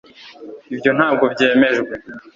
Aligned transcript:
ibyo 0.73 0.91
ntabwo 0.97 1.23
byemejwe 1.33 1.93